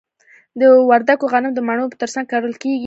د 0.59 0.61
وردګو 0.89 1.25
غنم 1.33 1.51
د 1.55 1.59
مڼو 1.67 1.85
ترڅنګ 2.01 2.25
کرل 2.31 2.53
کیږي. 2.61 2.79